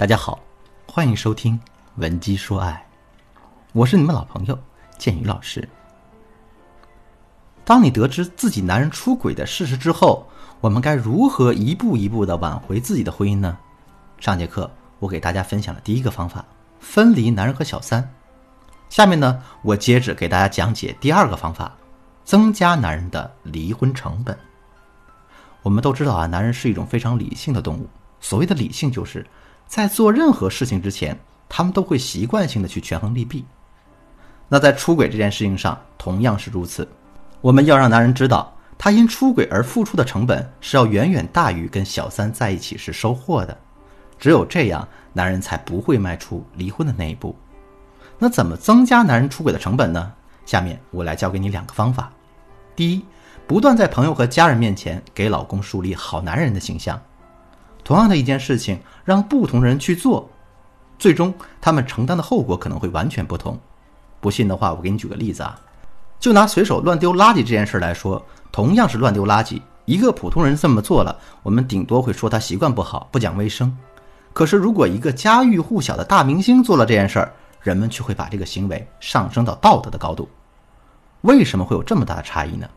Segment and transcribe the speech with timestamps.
[0.00, 0.40] 大家好，
[0.86, 1.54] 欢迎收听
[1.96, 2.86] 《文姬说爱》，
[3.74, 4.58] 我是你们老朋友
[4.96, 5.68] 建宇老师。
[7.66, 10.26] 当你得知自己男人出轨的事实之后，
[10.62, 13.58] 我们该如何一步一步的挽回自己的婚姻呢？
[14.18, 16.42] 上节课我给大家分享了第一个方法：
[16.78, 18.10] 分离男人和小三。
[18.88, 21.76] 下面呢，我接着给大家讲解第二个方法：
[22.24, 24.34] 增加男人的离婚成本。
[25.60, 27.86] 我们都知道啊，男人是一种非常理性的动物。
[28.18, 29.26] 所谓的理性，就是
[29.70, 31.16] 在做任何事情之前，
[31.48, 33.44] 他们都会习惯性的去权衡利弊。
[34.48, 36.86] 那在出轨这件事情上，同样是如此。
[37.40, 43.56] 我们要让男人知道，他因出轨而付出的成本是要远远大于跟小三在一起时收获的。
[44.18, 47.36] 只有这样，男人才不会迈出离婚的那一步。
[48.18, 50.12] 那怎么增加男人出轨的成本呢？
[50.46, 52.12] 下面我来教给你两个方法。
[52.74, 53.04] 第一，
[53.46, 57.00] 不断在朋友和家人面前给老公树立好男人的形象。
[57.90, 60.30] 同样的一件事情，让不同人去做，
[60.96, 63.58] 最终他们承担的后果可能会完全不同。
[64.20, 65.58] 不信的话，我给你举个例子啊，
[66.20, 73.76] 就拿随手乱丢垃圾这件事来说，同样是乱丢垃圾，一个普通人这么做了，我们顶多会说他习惯不好，不讲卫生。
[74.32, 80.28] 可是如果一个家喻户晓的大明星做了这件事儿，人们却会把这个行为上升到道德的高度。
[81.22, 82.68] 为什么会有这么大的差异呢？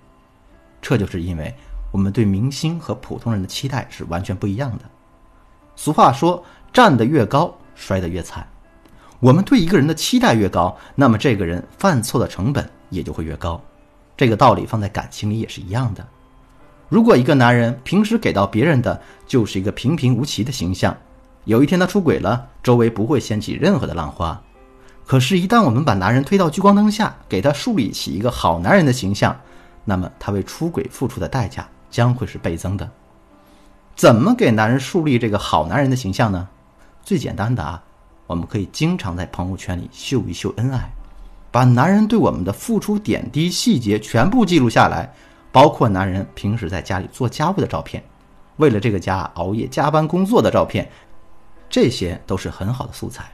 [0.81, 1.53] 这就是因为
[1.91, 4.86] 我们对明星和普通人的期待是完全不一样的。
[5.75, 8.47] 俗话说：“站得越高，摔得越惨。”
[9.19, 13.61] 我们对一个人的期待越高，那么这个人犯错的成本也就会越高。
[14.17, 16.05] 这个道理放在感情里也是一样的。
[16.89, 20.95] 如果一个男人平时给到别人的就是一个平平无奇的形象，
[21.45, 24.39] 有一天他出轨了，周围不会掀起任何的浪花。
[25.05, 29.35] 可是，一旦我们把男人推到聚光灯下，给他树立起一个好男人的形象，
[29.83, 32.89] 那么他为出轨付出的代价将会是倍增的。
[33.95, 36.47] 怎么给男人树立这个好男人的形象呢？
[37.03, 37.81] 最简单的啊，
[38.25, 40.90] 我们可以经常在朋友圈里秀一秀恩爱，
[41.51, 45.13] 把男人对我们的付出点滴细节全部记录下来，
[45.51, 48.03] 包括男人平时在家里做家务的照片，
[48.57, 50.89] 为了这个家熬夜加班工作的照片，
[51.69, 53.25] 这些都是很好的素材。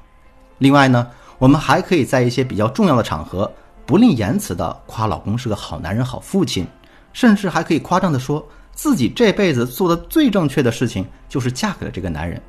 [0.58, 1.08] 另外呢，
[1.38, 3.50] 我们还可以在一些比较重要的场合，
[3.86, 6.68] 不吝言辞的夸老公是个好男人、好父亲，
[7.14, 8.46] 甚至还可以夸张的说。
[8.82, 12.42] 自己这辈子做的最正确的事情就是嫁给了这个男人。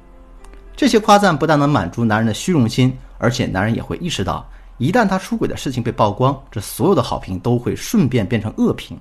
[0.76, 4.48] 这些夸赞不但能满足男人的虚荣心，而且男人也会意识到，
[4.78, 8.96] 一旦他出轨的事情被曝光，这所有的好评都会顺便变成恶评。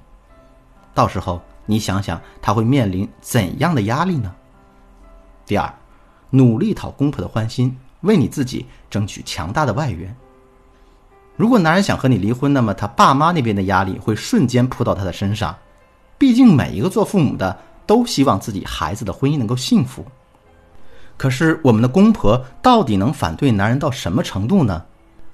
[0.95, 4.33] 到时候你想想，他会面临怎样的压力呢？
[5.45, 5.71] 第二，
[6.31, 10.13] 努力讨公婆的欢心，为你自己争取强大的外援。
[11.35, 15.55] 如果男人想和你离婚，那么他爸妈那边的压力会瞬间扑到他的身上。
[16.19, 17.57] 毕竟，每一个做父母的
[17.87, 20.05] 都希望自己孩子的婚姻能够幸福。
[21.17, 24.83] 可是，我们的公婆到底能反对男人到什么程度呢？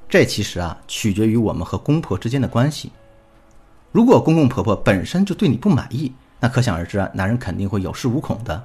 [0.07, 2.91] 这其实啊，取决于我们和公婆之间的关系。
[3.91, 8.63] 如果公公婆婆本身就对你不满意，那可想而知啊，男人肯定会有恃无恐的。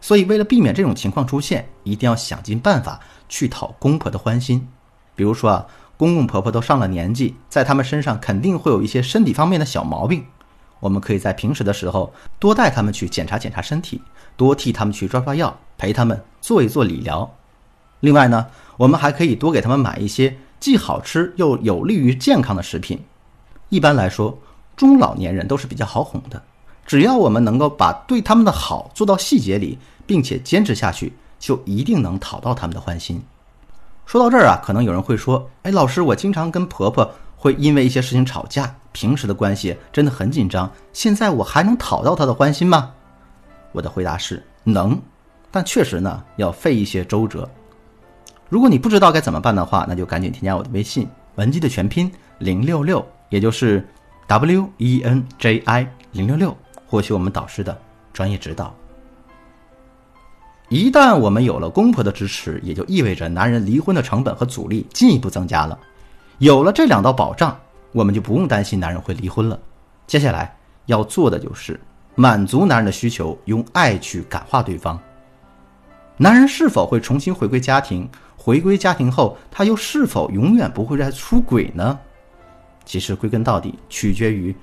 [0.00, 2.98] 所以，为了避免这种情况出现，一定要想尽办法
[3.28, 4.66] 去讨公婆的欢心。
[5.14, 5.66] 比如说啊，
[5.98, 10.24] 公公婆婆都上了年纪，在他们身上肯定会有一些身体方面的小毛病。
[10.82, 14.02] 我们可以在平时的时候多带他们去检查检查身体，
[14.36, 17.32] 多替他们去抓抓药，陪他们做一做理疗。
[18.00, 23.00] 另外呢，我们还可以多给他们买一些既好吃又有利于健康的食品。
[23.68, 24.36] 一般来说，
[24.76, 26.42] 中老年人都是比较好哄的，
[26.84, 33.22] 只要我们能够把对他们的好做到细节里，并且坚持下去，就一定能讨到他们的欢心。
[34.04, 42.92] 说到这儿啊，可能有人会说：“哎，老师，我经常跟婆婆会因为一些事情吵架。”平时的关系真的很紧张，现在我还能讨到他的欢心吗？
[43.72, 45.00] 我的回答是能，
[45.50, 47.48] 但确实呢要费一些周折。
[48.48, 53.82] 如果你不知道该怎么办的话，那就赶紧添加我的微信文姬的全拼零六六，也就是
[54.26, 56.54] W E N J I 零六六，
[56.86, 57.76] 获取我们导师的
[58.12, 58.74] 专业指导。
[60.68, 65.78] 一旦我们有了公婆的支持，也就意味着男人离婚的成本和阻力进一步增加了。
[66.38, 67.58] 有了这两道保障。
[67.92, 69.58] 我们就不用担心男人会离婚了。
[70.06, 70.56] 接下来
[70.86, 71.80] 要做的就是
[72.14, 74.98] 满足男人的需求，用爱去感化对方。
[76.16, 78.08] 男人是否会重新回归家庭？
[78.36, 81.98] 回归家庭后，他又是否永远不会再出轨呢？
[82.84, 84.54] 其实归根到底，取决于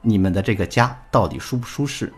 [0.00, 2.12] 你们的这个家到底舒不舒适。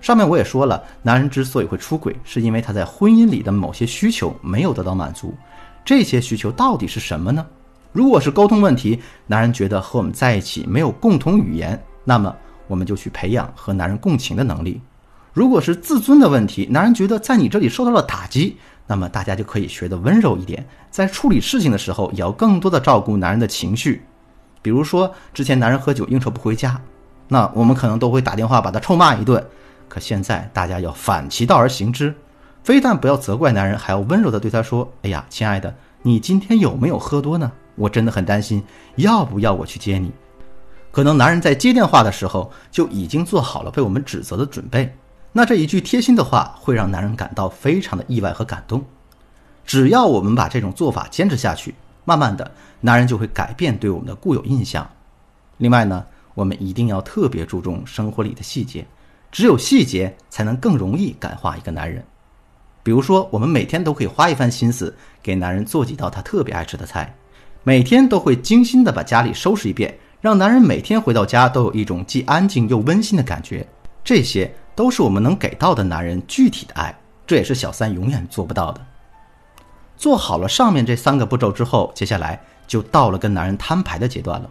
[0.00, 5.34] 上面我也说了，男人之所以会出轨，是因为他在婚姻里的某些需求没有得到满足。
[5.84, 7.46] 这些需求到底是什么呢？
[7.96, 14.78] 如果是沟通问题，男人觉得和我们在一起没有共同语言，那么我们就去培养和男人共情的能力；
[15.32, 24.02] 如果是自尊的问题，男人觉得在你这里受到了打击，那么大家就可以学得温柔一点，在处理事情的时候，也要更多的照顾男人的情绪。
[24.60, 26.78] 比如说，之前男人喝酒应酬不回家，
[27.28, 29.42] 那我们可能都会打电话把他臭骂一顿。
[29.88, 32.14] 可现在大家要反其道而行之，
[32.62, 37.50] 非但不要责怪男人，还要温柔的对他说：“哎呀，亲爱的，你今天有没有喝多呢？
[37.76, 38.62] 我真的很担心，
[38.96, 40.10] 要不要我去接你？”
[40.90, 44.90] 可能男人在接电话的时候就已经做好了被我们指责的准备。
[45.30, 48.82] 那这一句贴心的话会让男人感到非常的意外和感动。
[49.66, 51.74] 只要我们把这种做法坚持下去，
[52.06, 52.50] 慢慢的，
[52.80, 54.88] 男人就会改变对我们的固有印象。
[55.58, 56.02] 另外呢，
[56.34, 58.86] 我们一定要特别注重生活里的细节，
[59.30, 62.02] 只有细节才能更容易感化一个男人。
[62.82, 67.14] 比如说，我们每天都可以花一番心思给男人做几道他特别爱吃的菜，
[67.66, 73.66] 每天都会精心的把家里收拾一遍，让男人每天回到家都有一种既安静又温馨的感觉。
[74.04, 74.48] 这些。
[74.76, 76.94] 都是我们能给到的男人具体的爱，
[77.26, 78.80] 这也是小三永远做不到的。
[79.96, 84.50] 做好了上面这三个步骤之后，接下来就到了跟男人摊牌的阶段了。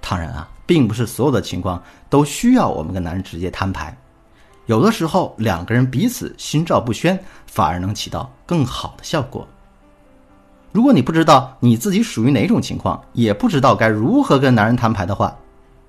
[0.00, 3.94] 当然啊，并不是所有的情况都需要我们跟男人直接摊牌，
[4.64, 9.46] 有的时候两个人彼此心照不宣，反而能起到更好的效果。
[10.72, 15.36] 如果你不知道你自己属于哪种情况，也不知道该如何跟男人摊牌的话，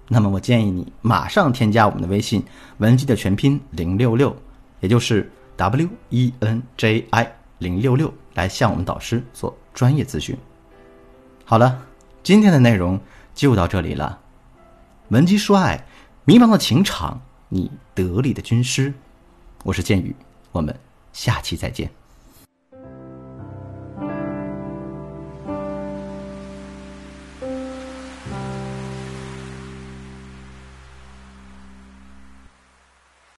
[0.07, 2.44] 那么我建议你马上添加我们的微信
[2.80, 4.36] 文姬的全拼零六六，
[4.80, 10.36] 也就是 W E N J I 零六六，来向我们导师做专业咨询。
[11.45, 11.80] 好了，
[12.24, 13.00] 今天的内容
[13.36, 14.18] 就到这里了。
[15.10, 15.86] 文姬说爱，
[16.25, 18.92] 迷茫的情场，你得力的军师。
[19.63, 20.16] 我是剑宇，
[20.51, 20.75] 我们
[21.13, 22.00] 下期再见。